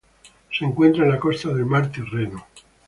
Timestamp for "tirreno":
1.91-2.43